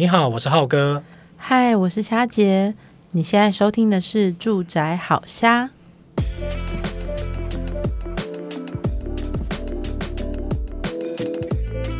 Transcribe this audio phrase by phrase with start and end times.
[0.00, 1.02] 你好，我是浩哥。
[1.36, 2.72] 嗨，我是虾姐。
[3.10, 5.66] 你现在收听的是《住宅好虾》。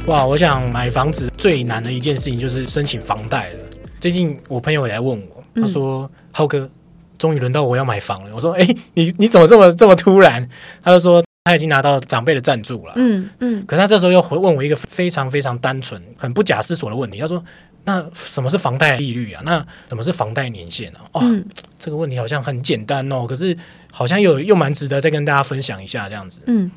[0.06, 3.56] 哇，我想买房子最难的一件事情就是申请房贷了。
[3.98, 6.70] 最近我朋友也来问我，他说：“嗯、浩哥，
[7.18, 10.48] 终于轮到我要买房了。”我说：“哎，你你怎么这么这么突然？”
[10.84, 11.20] 他就说。
[11.44, 17.18] 他已经拿到长辈的赞助了，嗯嗯，可是他这时候又回问我一个非常非常单纯、很不假思索的问题。
[17.18, 17.42] 他说
[17.88, 19.40] ：“那什么是房贷利率啊？
[19.46, 21.42] 那什么是房贷年限啊？”哦，嗯、
[21.78, 23.56] 这个问题好像很简单哦，可是
[23.90, 26.42] 好像又又蛮值得再跟大家分享一下这样子。
[26.44, 26.70] 嗯，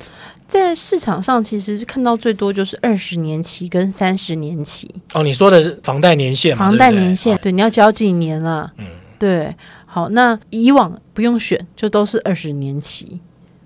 [0.48, 4.88] 在市场上其实是看到最多就是二十年期跟三十年期。
[5.12, 6.64] 哦，你说的是房贷年限吗？
[6.64, 8.72] 房贷年限，对，对，你要交几年了？
[8.78, 8.86] 嗯，
[9.18, 9.54] 对。
[9.84, 13.20] 好，那以往不用选，就都是二十年期。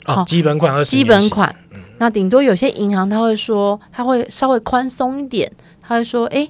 [0.06, 5.48] 哦，基本款二十年期，基本款，嗯、那顶多有些银行他会说，他会稍微宽松一点，
[5.80, 6.48] 他会说，哎，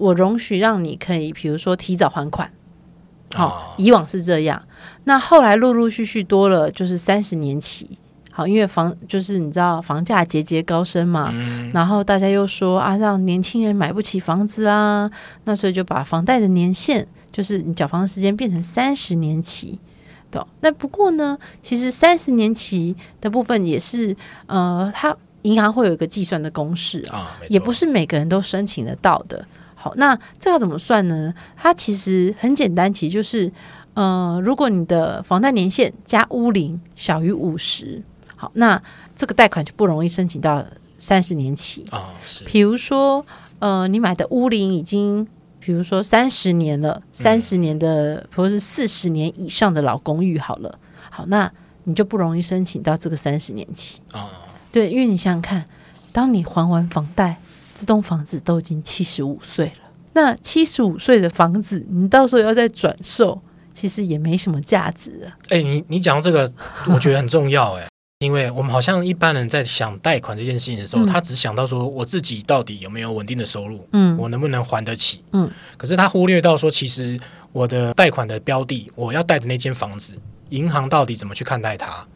[0.00, 2.50] 我容许让你可以，比如说提早还款。
[3.32, 4.60] 好、哦，以往是这样，
[5.04, 7.98] 那后来陆陆续续多了，就是三十年期。
[8.32, 15.10] 好，因为房就是你知道房价节节高升嘛，嗯、然后大家又说啊，让年轻人买不起房子啊，
[15.44, 19.78] 那所以就把房贷的年限，就是你缴房的时间变成三十年期。
[20.60, 24.16] 那不过呢，其实三十年期的部分也是，
[24.46, 29.44] 呃，它银行会有一个计算的公式啊，也不是每个人都申请得到的。
[29.80, 31.32] 好，那这要怎么算呢？
[31.56, 33.50] 它其实很简单，其实就是，
[33.94, 38.02] 呃，如果你的房贷年限加屋龄小于五十，
[38.36, 38.80] 好，那
[39.16, 40.62] 这个贷款就不容易申请到
[40.98, 42.10] 三十年期啊。
[42.22, 43.24] 是，比如说，
[43.58, 45.26] 呃，你买的屋龄已经。
[45.62, 50.78] 比如说三十年了，三十年的，或者是四十年以上的老公寓，好了，
[51.10, 51.52] 好，那
[51.84, 54.30] 你就不容易申请到这个三十年期啊。
[54.72, 55.66] 对，因为你想想看，
[56.12, 57.38] 当你还完房贷，
[57.80, 63.40] 这栋房子都已经七十五岁了，那七十五岁的房子，你到时候要再转售，
[63.72, 65.32] 其实也没什么价值啊。
[65.48, 66.52] 哎、欸，你你讲这个，
[66.92, 67.86] 我觉得很重要哎。
[68.18, 77.18] 因为我们好像一般人在想贷款这件事情的时候，嗯、他只想到说我自己到底有没有稳定的收入，嗯，我能不能还得起，嗯，可是他忽略到说，其实
[77.50, 80.18] 我的贷款的标的，我要贷的那间房子，
[80.50, 82.06] 银行到底怎么去看待它？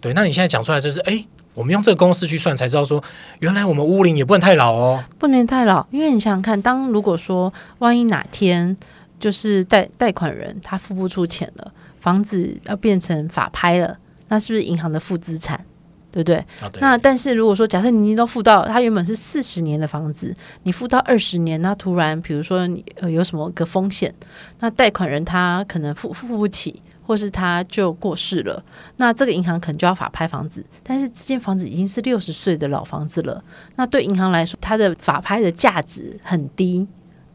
[0.00, 1.22] 对，那你现在讲出来就是，哎，
[1.54, 3.02] 我们用这个公式去算，才知道说，
[3.40, 8.76] 原来我们屋龄也不能太老哦，不能太老，因为你想想看，当如果说万一哪天
[9.20, 13.98] 就是贷贷款人他付不出钱了，房子要变成法拍了。
[14.28, 15.62] 那是不是银行的负资产，
[16.10, 16.36] 对不对？
[16.36, 24.14] 啊、对，那但是如果说假设你都付到，它原本是四十年的房子，你付到二十年，那突然比如说你呃有什么个风险，
[24.60, 28.64] 那贷款人他可能付付不起，或是他就过世了，
[28.96, 30.64] 那这个银行可能就要法拍房子。
[30.82, 33.42] 但是这间房子已经是六十岁的老房子了，
[33.76, 36.86] 那对银行来说，它的法拍的价值很低，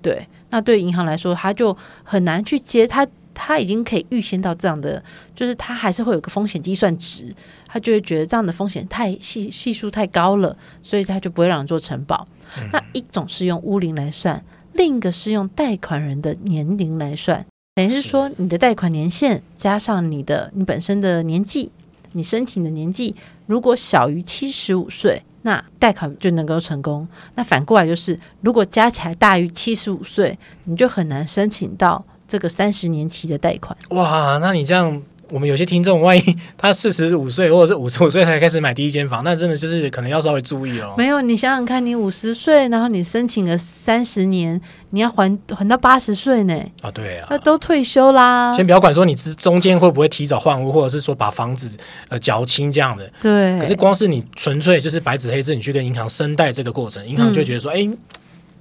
[0.01, 3.07] 对，那对银行来说，他就很难去接它。
[3.39, 5.00] 他已经可以预先到这样的，
[5.35, 7.31] 就是他还是会有个风险计算值，
[7.67, 12.27] 他就会觉得这样的风险太系系数太高了，所以他就不会让你做承保。
[12.57, 17.45] 嗯、那一种是用屋龄来算，另一个是用贷款人的年龄来算，
[17.77, 21.71] 等于是说你的贷款年限加上你的你本身的年纪，
[22.13, 23.13] 你申请的年纪
[23.45, 27.07] 如果小于七十五岁，那贷款就能够成功。
[27.35, 32.03] 那反过来就是，如果加起来大于七十五岁，你就很难申请到。
[32.27, 35.01] 这个三十年期的贷款，哇，那你这样，
[35.31, 40.93] 我们有些听众，万一他四十五岁或者是五十五岁才开始买第一间房，那真的就是可能要稍微注意哦。
[40.97, 44.59] 没有，你想想看，你五十岁，然后你申请了三十年，
[44.91, 46.53] 你要还还到八十岁呢？
[46.81, 48.53] 啊，对啊，那都退休啦。
[48.53, 51.69] 先不要管说你之中间会不会提早换屋，或者是说把房子
[52.09, 53.11] 呃缴清这样的。
[53.21, 53.59] 对。
[53.59, 57.97] 可是光是你纯粹就是白纸黑字，你去跟银行申贷这个过程，银行就觉得说，哎、嗯。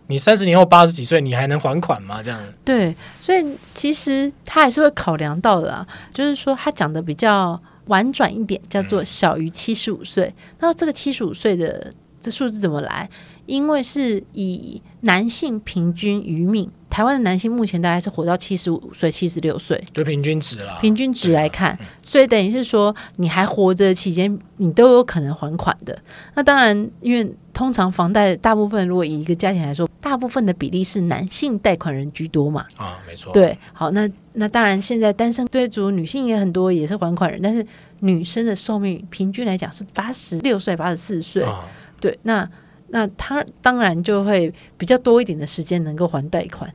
[0.09, 2.23] 你三十年后八十几岁，你还能还款吗？
[2.23, 3.45] 这样对，所以
[3.75, 5.87] 其实他还是会考量到的啊。
[6.15, 10.33] 就是说，他讲的比较婉转一点，叫做小于七十五岁。
[10.61, 13.09] 那、嗯、这个七十五岁的这数字怎么来？
[13.47, 16.71] 因为是以男性平均余命。
[16.89, 20.79] 台湾的男性目前大概是活到七十五岁、七十六岁，就平均值了。
[20.81, 25.99] 平均值来看，嗯、所以等于是说，你还活着期间，你都有可能还款的。
[26.35, 32.65] 那当然，因为通常房贷大部分，如果以一个家庭来说，大部分的比例是男性贷款人居多嘛。
[32.79, 33.31] 啊，没错。
[33.31, 37.67] 对，好，那那当然，现在单身对族女性也很多，也是还款人，但是
[38.01, 41.43] 女生的寿命平均来讲是八十六岁、八十四岁。
[41.43, 41.67] 啊、
[42.01, 42.49] 对，那
[42.89, 46.73] 那他当然就会比较多一点的时间能够还贷款。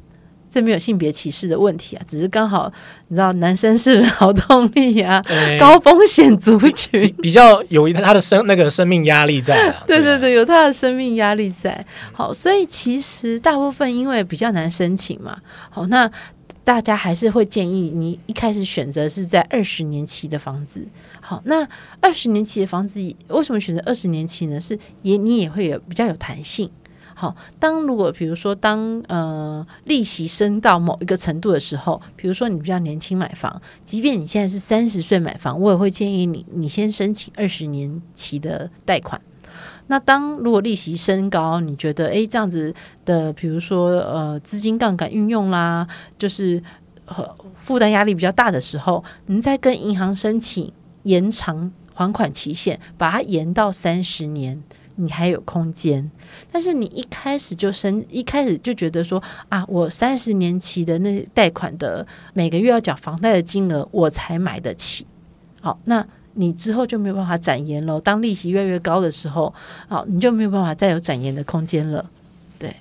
[0.53, 2.69] 这没有性别歧视的问题啊，只是刚好
[3.07, 9.81] 你知道，男生是劳动力啊，欸、 高风险族群比，比较有他的生那个生命压力在啊。
[9.87, 11.85] 对对对，有他的生命压力在。
[12.11, 15.37] 好，所以其实大部分因为比较难申请嘛，
[15.69, 16.11] 好，那
[16.63, 20.85] 大家还是会建议你一开始选择是在二十年期的房子。
[21.19, 21.67] 好，那
[21.99, 24.59] 二十年期的房子为什么选择二十年期呢？
[24.59, 26.69] 是也你也会有比较有弹性。
[27.13, 39.21] 好，当如果比如说当呃利息升到某一个程度的时候，比如说你比较年轻买房，即便你现在是三十岁买房，我也会建议你，你先申请二十年期的贷款。
[39.91, 42.73] 那当如果利息升高，你觉得诶这样子
[43.03, 45.85] 的，比如说呃资金杠杆运用啦，
[46.17, 46.63] 就是
[47.03, 50.71] 和负担压力比较大的时候，你再跟银行申请
[51.03, 54.63] 延长还款期限，把它延到三十年。
[54.95, 56.11] 你还有空间，
[56.51, 65.07] 但是你一开始就申，一开始就觉得说啊，我三十年期的那贷款的每个月要缴房贷的金额，我才买得起。
[65.59, 68.00] 好，那你之后就没有办法展延了。
[68.01, 69.54] 当利息越来越高的时候，
[69.88, 72.10] 好，你就没有办法再有展延的空间了。
[72.57, 72.75] 对，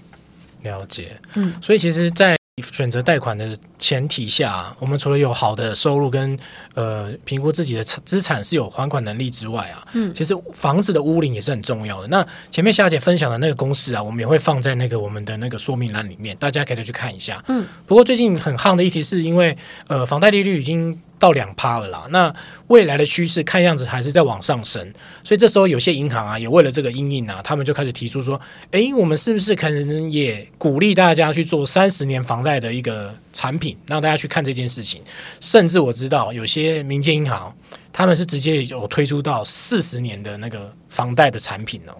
[0.62, 1.20] 了解。
[1.35, 6.38] 嗯，所以其实，在选择贷款的前提下，我们除了有好的收入跟
[6.74, 12.06] 呃评估自己的资产是有还款能力之外啊，嗯，其实房子的屋龄也是很重要的。
[12.08, 17.42] 那前面夏姐分享的那个公式啊，我们也会放在那个我们的那个说明栏里面，大家可以再去看一下。
[17.48, 19.56] 嗯，不过最近很夯的议题是因为
[19.88, 21.00] 呃房贷利率已经。
[21.20, 22.34] 到两趴了啦，那
[22.68, 24.90] 未来的趋势看样子还是在往上升，
[25.22, 28.40] 所以这时候有些银行啊，也为了这个阴影啊，他们就开始提出说，
[28.70, 35.02] 诶，我们是不是可能也鼓励大家去做三十年房贷的一个产品，让大家去看这件事情。
[35.40, 37.54] 甚至我知道有些民间银行，
[37.92, 41.92] 他们是直接有推出到四十年的那个房贷的产品哦。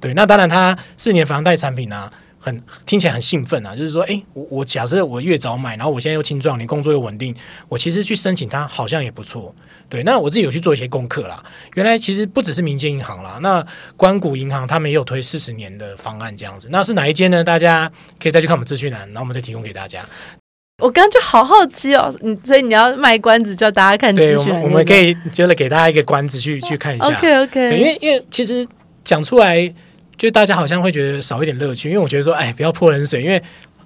[0.00, 7.34] 对，那当然，它四年房贷产品呢、很听起来很兴奋啊，就是说，诶，我我假设我越早买，然后我现在又青壮年，工作又稳定，
[7.68, 9.54] 我其实去申请它好像也不错。
[9.88, 11.42] 对，那我自己有去做一些功课啦。
[11.74, 16.68] 原来其实不只是民间银行啦，那关谷银行他们也有推四十年的方案这样子。
[16.70, 17.42] 那是哪一间呢？
[17.42, 17.90] 大家
[18.20, 20.04] 可以再去看我们资讯栏，然后我们再提供给大家。
[20.82, 24.14] 我刚刚就好好奇哦，你所以你要卖关子叫大家看。
[24.14, 27.06] 对，我们我们可以就是给大家一个关子去去看一下。
[27.06, 28.66] OK OK，对，因为因为其实
[29.04, 29.72] 讲出来。
[30.18, 33.42] 就大家好像会觉得少一点乐趣，因为我觉得说，哎，不要泼冷水，因为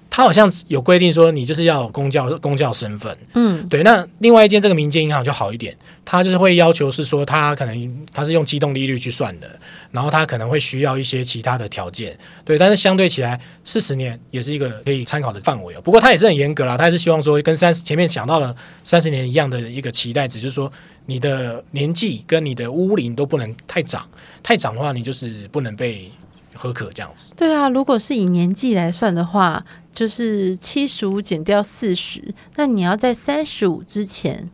[0.09, 3.83] 他好像有规定说，你就是要有公教公教身份，嗯，对。
[3.83, 9.59] 那另外一间这个民间银行就好一点，他就是会要求是说，他可能他是用机动利率去算的，
[9.91, 12.57] 然后他可能会需要一些其他的条件，对。
[12.57, 15.81] 但是相对起来，四十年也是一个可以参考的范围哦。
[15.81, 20.71] 不过他也是很严格啦，他还是希望说，跟三十前面讲到了三十年一样的一个期待值，就是说
[21.05, 24.09] 你的年纪跟你的屋龄都不能太长，
[24.41, 26.11] 太长的话，你就是不能被。
[26.53, 27.33] 何可这样子？
[27.35, 32.21] 对啊，如果是以年纪来算的话，就是七十五减掉四十，
[32.55, 34.49] 那你要在三十五之前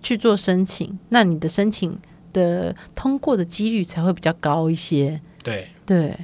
[0.00, 1.98] 去做申请，那你的申请
[2.34, 5.18] 的通过的几率才会比较高一些。
[5.42, 6.14] 对对，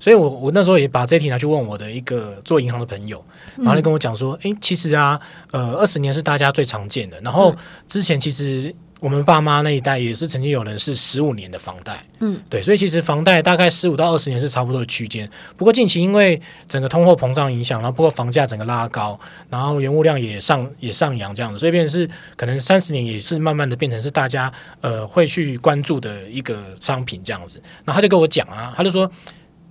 [0.00, 3.24] 所以我我那时候也把这题拿去问我的一个做银行的朋友，
[3.58, 5.20] 然后他跟我讲说，哎、嗯，其实啊，
[5.52, 7.54] 呃，二十年是大家最常见的，然后
[7.86, 8.74] 之前其实。
[9.04, 15.28] 我们爸妈那一代也是曾经有人是十五年的房贷，嗯，对，所以其实房贷大概十五到二十年是差不多的区间。
[15.58, 19.20] 不过近期因为整个通货膨胀影响，然后包括房价整个拉高，
[19.50, 27.60] 然后原物量也上也上扬这样子，所以变成是可能三十年也是慢慢的变成是大家呃会去关注的一个商品这样子。
[27.84, 29.10] 然后他就跟我讲啊，他就说，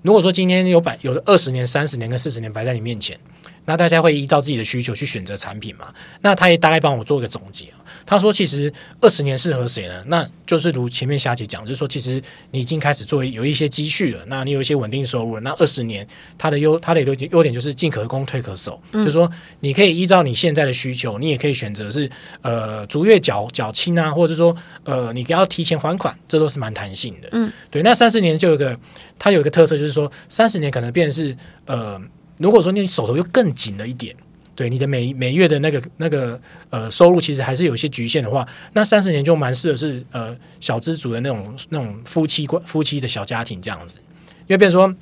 [0.04, 3.18] 如果说今天有百有二十年、三十年跟四十年摆在你面前，
[3.66, 5.94] 那大家会依照自己的需求去选择产品嘛？
[6.22, 7.66] 那他也大概帮我做一个总结。
[8.06, 10.04] 他说：“其实二十年适合谁呢？
[10.08, 15.42] 那就是如前面霞姐讲，就是说，其实你已经开始做有一些积蓄了，那你有一些稳定收入了。
[15.42, 16.06] 那二十年
[16.38, 22.10] 它的优它的优优点就是进可攻退可守，嗯、就是说你可以依照你现在的需求，你也可以选择是
[22.42, 24.54] 呃逐月缴缴清啊，或者说
[24.84, 27.30] 呃你要提前还款，这都是蛮弹性的。
[27.32, 27.82] 嗯，对。
[27.84, 28.78] 那三十年就有一个
[29.18, 32.02] 它有一个特色，就是说三十年可能变成是呃，
[32.38, 34.16] 如果说你手头又更紧了一点。”
[34.56, 43.98] 对你的每每月的那个那个呃收入，其实还是有一些局限的话，那三十年就蛮适合是呃小资族的那种那种夫妻关夫妻的小家庭这样子，
[44.42, 44.96] 因为变成说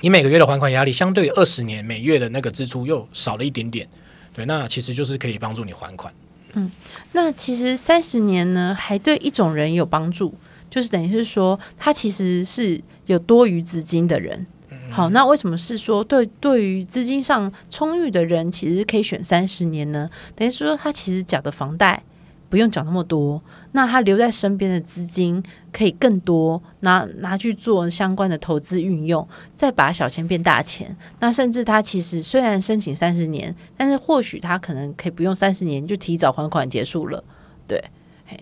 [0.00, 3.88] 你每个月的还款压力，相对于二十年每月的那个支出又少了一点点，
[4.34, 6.12] 对，那其实就是可以帮助你还款。
[6.54, 6.68] 嗯，
[7.12, 10.34] 那其实三十年呢，还对一种人有帮助，
[10.68, 14.44] 就是等于是说他其实是有多余资金的人。
[14.90, 20.10] 好，那为什么是说对对于资金上充裕的人，其实可以选三十年呢？
[20.34, 22.02] 等于说他其实缴的房贷
[22.48, 23.40] 不用缴那么多，
[23.72, 25.42] 那他留在身边的资金
[25.72, 30.96] 可以更多，拿拿去做相关的投资运用，再把小钱变大钱。
[31.20, 37.22] 那甚至他其实虽然申请三十年，但是或许他可能可以不用三十年就提早还款结束了。
[37.68, 37.80] 对，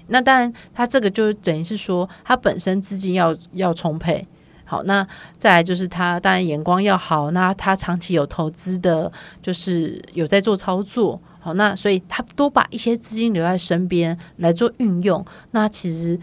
[0.07, 4.27] 那当然他这个就等于是说他本身资金要要充沛。
[4.71, 5.07] 好，那
[5.39, 9.11] 再来就是他当然眼光要好，那他长期有投资的，
[9.41, 11.19] 就是有在做操作。
[11.41, 16.21] 好，那所以他多把一些资金留在身边来做运用，那其实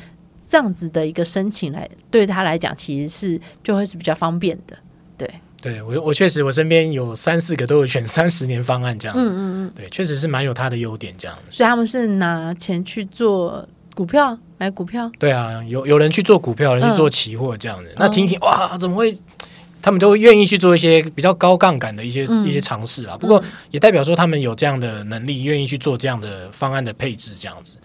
[0.48, 4.78] 这样子的一个申请来对他来讲，其实是就会是比较方便的。
[5.18, 5.28] 对，
[5.62, 11.36] 对我我确实我身边有三四个都有选三十年方案这样，嗯嗯嗯，对，确实是蛮有他的优点这样。
[11.50, 14.38] 所以他们是拿钱去做股票。
[14.58, 17.90] 买股票，对啊，有有人去做股票，有人去做期货这样子。
[17.90, 19.14] 嗯、那听听哇，怎么会？
[19.82, 23.18] 他们都会愿意去做一些比较高杠杆的一些、嗯、一些尝试啊。
[23.18, 27.78] 不过也代表说他们有这样的能力，愿意去做这样的方案的配置这样子。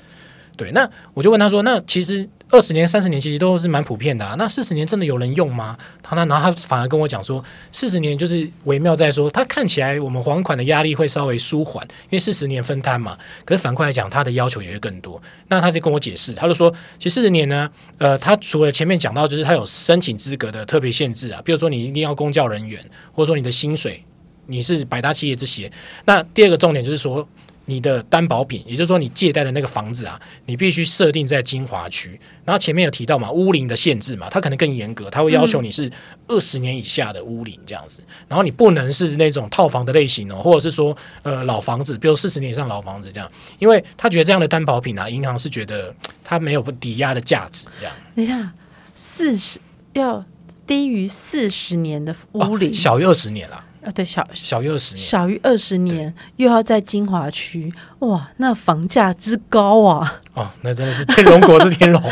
[0.60, 4.34] 对，那我就问他说：“那其实。”二十年、三十年其实都是蛮普遍的啊。
[4.36, 5.78] 那四十年真的有人用吗？
[6.02, 7.40] 他那然后他反而跟我讲说，
[7.70, 13.16] 四十年就是微妙在说，他看起来我们还款的压力会稍微舒缓，因为四十年分摊嘛。
[13.44, 15.22] 可是反过来讲，他的要求也会更多。
[15.46, 24.02] 那他就跟我解释，他就说，其实四十年呢，呃，他除了前面讲到，就是他有申请资格的特别限制啊，比如说你一定要公教人员，或者说你的薪水
[24.46, 25.70] 你是百大企业这些。
[26.04, 27.28] 那第二个重点就是说。
[27.70, 32.20] 你的担保品，也就是说你借贷的那个房子啊，你必须设定在金华区。
[32.44, 35.88] 然后前面有提到嘛，屋龄的限制嘛，它可能更严格，它会要求你是
[36.26, 38.02] 二十年以下的屋龄这样子。
[38.28, 47.94] 然后你不能是那种套房的类型哦，或者是说呃老房子，比如四十年以上老房子这样，因为他觉得这样的担保品啊，银行是觉得它没有抵押的价值这样。
[48.16, 48.52] 等一下，
[48.94, 49.60] 四十
[49.92, 50.24] 要
[50.66, 53.64] 低于四十年的屋龄，哦，小于二十年了。
[53.82, 60.20] 啊，对，小小于二十年，小于二十年，又要在金华区，哇，那房价之高啊！
[60.34, 62.02] 哦，那真的是天龙国是天龙。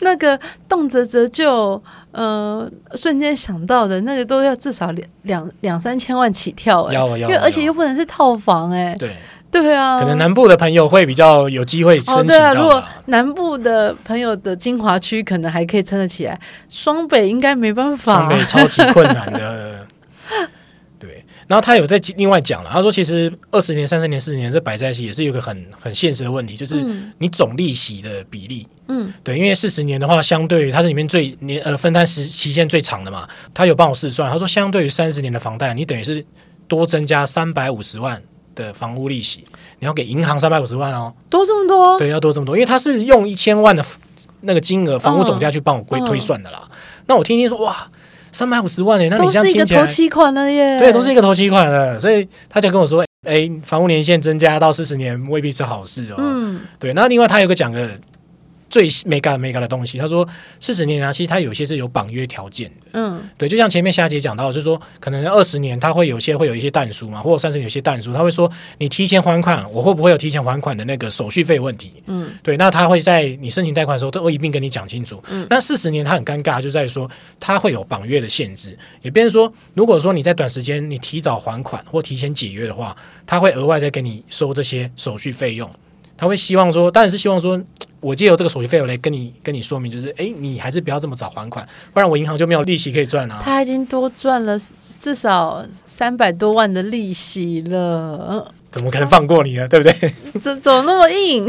[0.00, 1.82] 那那个动辄辄就
[2.12, 9.10] 呃，瞬间想到的那个都要至少两两两三千万起跳，哎，因为而且又不能是套房，哎，对
[9.50, 12.20] 对啊，可能南部的朋友会比较有机会申请到。
[12.20, 19.83] 哦，对啊，如果南部的朋友的精华区可能还可以撑得起来，双北应该没办法，双北超级困难的。
[21.44, 26.84] 对，然后他有在另外讲了，他说其实二十年、三十年、四十年这摆在一起也是有个很很现实的问题，就是
[27.18, 36.24] 你总利息的比例，嗯，对，因为四十年的话，相对于它是里面最年呃分摊时期限最长的嘛，他有帮我试算，他说相对于三十年的房贷，你等于是
[36.66, 38.22] 多增加三百五十万
[38.54, 39.44] 的房屋利息，
[39.78, 41.98] 你要给银行三百五十万哦，多这么多？
[41.98, 43.84] 对，要多这么多，因为他是用一千万的
[44.42, 46.68] 那个金额房屋总价去帮我规推算的啦。
[47.06, 47.90] 那我听听说哇。
[48.34, 50.78] 三百五十万欸，那你这样听起来，都是一个头期款了耶。
[50.78, 56.16] 对，都是一个头期款了，所以他就跟我说，哎，房屋年限增加到四十年未必是好事哦。
[56.18, 56.92] 嗯，对。
[56.92, 57.90] 那另外他有个讲的。
[58.74, 60.28] 最没干没干的东西，他说
[60.58, 72.02] 四十年啊，其实他有些是有绑约条件的，嗯，对，就像前面夏姐讲到，就是说可能二十年他会有些会有一些淡书嘛，或者三十年有些淡书，他会说你提前还款，我会不会有提前还款的那个手续费问题？
[72.06, 75.22] 嗯，对，那他会在你申请贷款的时候都会一并跟你讲清楚。
[75.30, 85.70] 嗯，那四十年他很尴尬，就在于说他会有绑约的限制，也变成说，如果说你在短时间你提早还款或提前解约的话，他会额外再给你收这些手续费用。
[86.24, 87.60] 他会希望说，当然是希望说，
[88.00, 93.42] 我借由这个手续费我来跟你跟你说明，就是，哎，你还是不要这么早还款，不然我银行就没有利息可以赚啊。
[93.44, 94.58] 他已经多赚了
[94.98, 99.68] 至少三百多万的利息了，怎么可能放过你啊？
[99.68, 100.08] 对不对？
[100.40, 101.46] 怎怎么那么硬？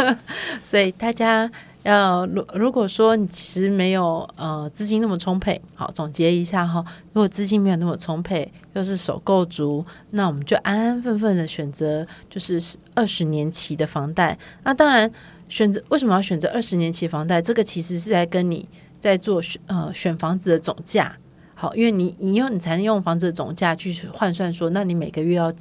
[0.64, 1.50] 所以大家。
[1.86, 12.60] 要如如果说你其实没有呃资金那么充沛，好，总结一下哈，如果资金没有那么充沛，又是首购族，那我们就安安分分的选择就是
[12.94, 14.36] 二十年期的房贷。
[14.64, 15.10] 那当然
[15.48, 17.40] 选择为什么要选择二十年期房贷？
[17.40, 21.16] 这个其实是在跟你在做选呃选房子的总价，
[21.54, 25.52] 好，因为你你用你才能用房子的总价去换算说，那你每个月要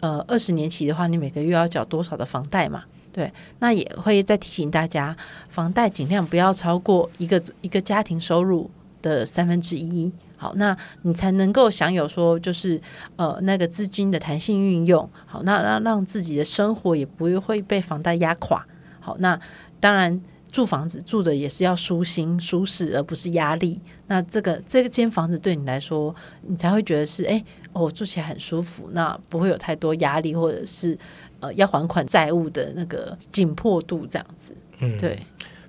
[0.00, 2.84] 呃二十年期的话，你每个月要缴多少的房贷嘛？
[3.12, 5.14] 对，那也会再提醒大家，
[5.50, 8.70] 房贷尽量不要超过一个一个家庭收入
[9.02, 10.10] 的三分之一。
[10.38, 12.80] 好，那你才能够享有说，就是
[13.16, 15.06] 呃那个资金的弹性运用。
[15.26, 18.66] 好，那让让自己的生活也不会被房贷压垮。
[18.98, 19.38] 好，那
[19.78, 20.18] 当然
[20.50, 23.78] 住房子住的也是要舒心舒适，而不是压力。
[24.06, 26.14] 那这个这个间房子对你来说，
[26.46, 30.98] 你才会觉得是哎，我、哦、住起来很舒服，那不会有太多压力，或者是。
[31.42, 35.18] 呃，要还款债务的那个紧迫度这样子，嗯，对。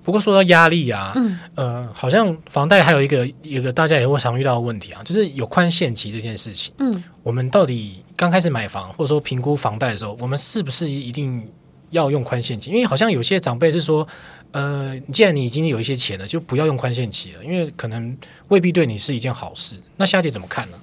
[0.04, 6.72] 不过说到压力啊，嗯，呃，好像房贷还有一个一个大家也会常遇到的问题啊，就是有宽限期这件事情。
[6.78, 11.50] 嗯，我们到底刚开始买房或者说评估房贷的时候，我们是不是一定
[11.88, 12.70] 要用宽限期？
[12.70, 14.06] 因为好像有些长辈是说，
[14.52, 18.14] 呃，既然你已经有一些钱了，就不要用宽限期了，因为可能
[18.48, 19.74] 未必对你是一件好事。
[19.96, 20.78] 那夏姐怎么看呢？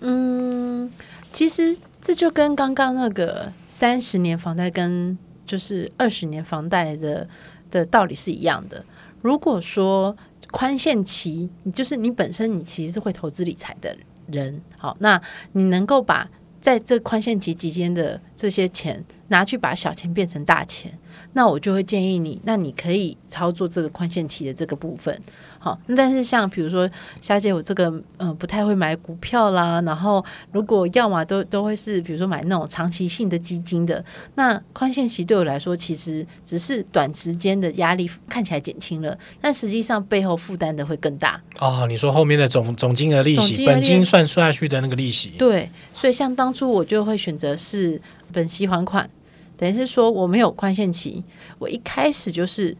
[0.00, 0.90] 嗯，
[1.30, 5.16] 其实这就跟刚刚那个三十年房贷跟
[5.46, 7.26] 就是二十年房贷的
[7.70, 8.84] 的道理是一样的。
[9.20, 10.14] 如果说
[10.50, 16.28] 宽限期，你就是你本身你其实是会投资理财的人，好，那你能够把
[16.60, 20.98] 在这宽限期期间的这些钱拿去把小钱变成大钱。
[21.34, 25.16] 那我就会建议你，那你可以操作这个宽限期的这个部分，
[25.62, 25.78] 好。
[25.96, 26.90] 但是像比如说，
[27.20, 27.88] 小姐我这个
[28.18, 34.04] 嗯、呃、不太会买股票啦，然后如果要么都都会是比如说买那种长期性的基金的，
[34.34, 41.40] 那宽限期对我来说其实只是短时间的压力看起来减轻了，但实际上背后负担的会更大。
[41.60, 48.00] 哦，你说后面的总总金额利息，金本金算算下去的那个利息，对，所以像当初我就会选择是
[48.32, 49.08] 本息还款。
[49.56, 51.22] 等于是说我没有宽限期，
[51.60, 52.76] 我一开始就是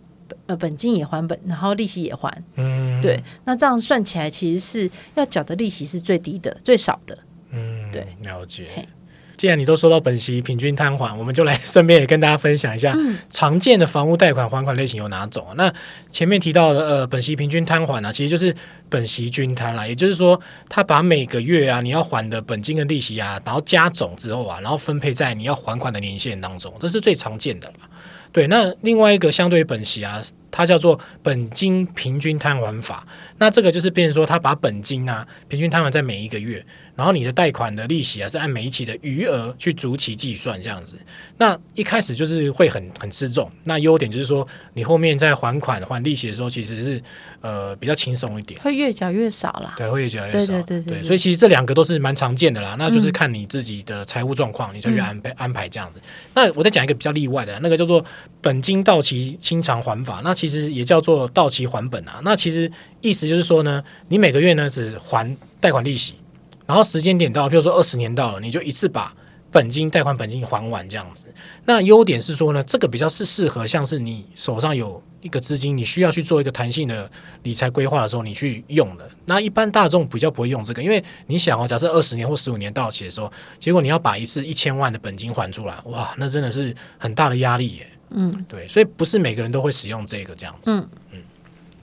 [0.47, 7.19] 呃本金也还本，然后利息也还，嗯，对，那这样算起来其实是要缴的利息是最低的、最少的，
[7.51, 8.69] 嗯，对，了解。
[9.39, 12.97] 既然你都说到本息平均摊还，我们就来顺便也跟大家分享一下
[13.29, 15.45] 常见的房屋贷款还款类型有哪种。
[15.57, 15.73] 那
[16.13, 18.55] 前面提到的呃本息平均摊还呢，其实就是
[18.89, 27.73] 本息均摊啦，也就是说，他把每个月啊你要还的本金跟利息啊，然后加总之后啊，然后分配在你要还款的年限当中，这是最常见的。
[28.33, 30.23] 对，那另外一个相对于本席啊，
[30.53, 33.05] 它叫做本金平均摊还法。
[33.39, 40.97] 那这个就是变成说，他把本金啊平均摊还在每一个月，然后你的贷款的利息啊是按每一期的余额去逐期计算这样子。
[41.39, 47.03] 那一开始就是会很很吃重，那优点就是说，你后面在还款还利息的时候，其实是
[47.41, 49.75] 呃比较轻松一点，会越缴越少啦。
[49.77, 50.39] 对，会越缴越少。
[50.39, 52.77] 对对对对，对，对，所以其实这两个都是蛮常见的啦。
[52.79, 56.01] 那就是看你自己的财务状况，你就去安排、嗯、安排这样子。
[56.35, 58.05] 那我再讲一个比较例外的，那个叫做。
[58.43, 62.21] 本金到期清偿还法，那其实也叫做到期还本啊。
[62.25, 62.69] 那其实
[63.01, 66.15] 意思就是说呢，你每个月呢只还贷款利息，
[66.67, 69.15] 然后时间点到，比如说二十年到了，你就一次把
[69.53, 71.29] 本金贷款本金还完这样子。
[71.65, 77.09] 那优点是说呢，这个比较是适合像是你手上有一个资金，你需要去做一个弹性的
[77.45, 79.09] 理财规划的时候，你去用的。
[79.27, 87.87] 那一般大众比较不会用这个，因为你想哦，假设二十年或十五年到期的时候，结果你要把一次一千万的本金还出来，哇，那真的是很大的压力耶。
[88.15, 90.71] 嗯，对，所以不是每个人都会使用这个这样子。
[90.71, 91.19] 嗯嗯，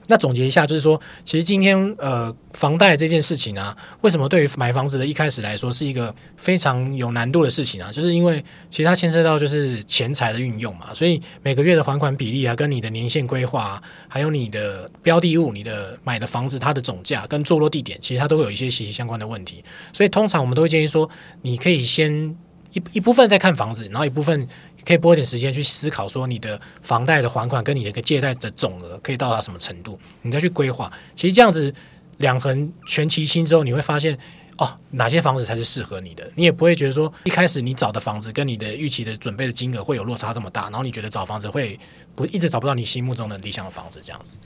[0.06, 7.92] 那总结一下，就是说，其实今天呃，房贷这件事情啊，为什么对于买房子的一开始来说是一个非常有难度的事情啊？
[7.92, 19.62] 就是因为其实它牵涉到就是钱财的运用嘛，所以每个月的还款比例啊，跟你的年限规划啊，还有你的标的物、你的买的房子它的总价跟坐落地点，其实它都会有一些息息相关的问题。
[19.92, 21.08] 所以通常我们都会建议说，
[21.42, 22.34] 你可以先
[22.72, 24.48] 一一部分在看房子，然后一部分。
[24.82, 30.90] 可以拨一点时间去思考，说你的房贷的还款跟你的一个借贷的总额可以到达什么程度，你再去规划。
[31.14, 31.72] 其实这样子
[32.16, 34.18] 两横全齐心之后，你会发现
[34.56, 36.28] 哦，哪些房子才是适合你的。
[36.34, 41.78] 你也不会觉得说一开始你找的房子跟你的预期的准备的金额会有落差这么大，然后你觉得找房子会
[42.14, 44.38] 不一直找不到你心目中的理想的房子这样子。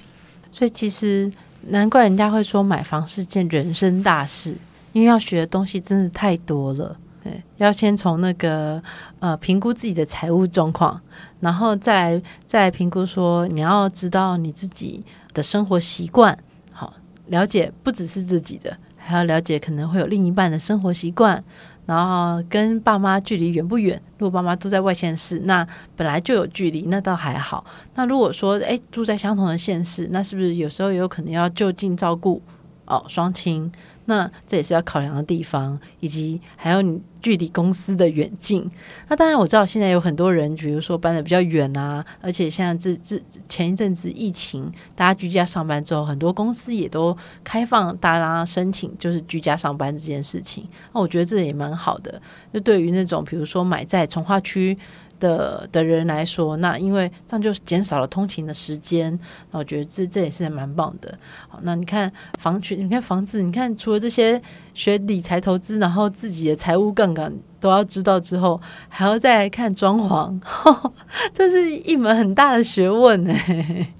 [0.50, 1.30] 所以其实
[1.68, 4.58] 难怪人家会说买房是件人生大事，
[4.92, 6.98] 因为要学的东西真的太多了。
[7.24, 8.82] 对，要先从那个
[9.18, 11.00] 呃评估自己的财务状况，
[11.40, 16.38] 然后再来再来评估说你要知道你自己的生活习惯，
[16.70, 16.92] 好
[17.28, 21.42] 了解不只是自己的，还要了解可能会有另一半的生活习惯，
[21.86, 23.98] 然后跟爸妈距离远不远？
[24.18, 27.64] 如果爸妈都在外县市，那本来就有距离，那倒还好。
[27.94, 32.42] 那如果说诶住在相同的县市，那是不是有时候也有可能要就近照顾
[32.84, 33.72] 哦双亲？
[34.06, 38.70] 那这也是要考量的地方，以及还有你距离公司的远近。
[39.08, 50.68] 那当然我知道现在有很多人，比如说搬得比较远啊，而且现在这这前一阵子疫情，大家居家上班之后，很多公司也都开放大家申请，就是居家上班这件事情。
[50.92, 52.20] 那我觉得这也蛮好的，
[52.52, 54.76] 就对于那种比如说买在从化区。
[55.20, 59.18] 的的人来说，那因为这样就减少了通勤的时间，
[59.50, 61.18] 那我觉得这这也是蛮棒的。
[61.48, 64.40] 好，那你看房区，你看房子，你看除了这些
[64.74, 70.40] 学理财投资，然后自己的财务杠杆都要知道之后，还要再来看装潢，
[71.32, 73.34] 这是一门很大的学问呢。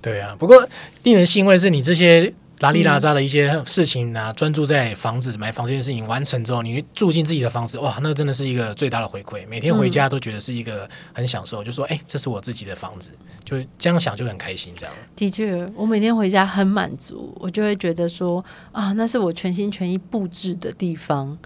[0.03, 0.67] 对啊，不过
[1.03, 2.33] 令人欣慰是你这些。
[2.61, 9.47] 拉里拉扎的一些事情啊，专注在房子买房这件事情完成之后，你住进自己的房子，哇，那个真的是一个最大的回馈。
[9.49, 13.11] 每天回家都觉得是一个很享受，就说，哎，这是我自己的房子，
[13.45, 14.73] 就这样想就很开心。
[14.77, 21.37] 这样的确，我每天回家很满足，我就会觉得说，啊，那是我全心全意布置的地方。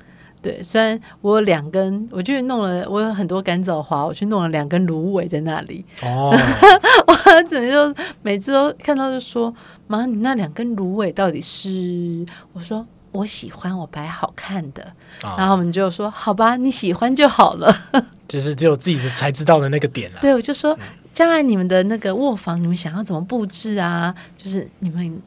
[0.41, 5.85] 对，虽然我有两根，我就弄了，我有很多干燥花，我去弄了两根芦苇在那里。
[6.03, 6.33] 哦，
[7.07, 9.53] 我怎么就每次都看到就说，
[9.87, 12.25] 妈，你那两根芦苇到底是？
[12.53, 14.83] 我说我喜欢，我摆好看的。
[15.25, 17.75] 哦、然后我们就说，好吧，你喜欢就好了。
[18.29, 20.21] 就是只有自己的才知道的那个点了、啊。
[20.21, 20.79] 对，我就说，
[21.13, 24.15] 将来你们的那个卧房，你们想要怎么布置啊？
[24.37, 25.21] 就是你们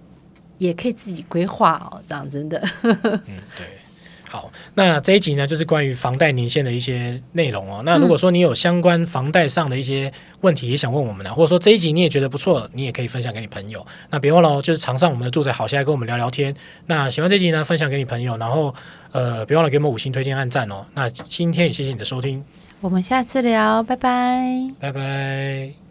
[0.57, 2.57] 也可以自己规划哦，这样真的。
[2.83, 2.97] 嗯，
[3.57, 3.80] 对。
[4.31, 7.81] 好，那这一集呢，就是关于房贷年限的一些内容哦。
[7.83, 13.85] 那如果说你有相关房贷上的一些问题，也想问我们的，或者说这一集你也觉得不错，你也可以分享给你朋友。
[14.09, 16.55] 那别忘了哦，就是常上我们的住宅好，现在跟我们聊聊天。
[16.85, 18.73] 那喜欢这集呢，分享给你朋友，然后
[19.11, 20.85] 呃，别忘了给我们五星推荐、按赞哦。
[20.93, 22.41] 那今天也谢谢你的收听，
[22.79, 25.90] 我们下次聊，拜拜，拜拜。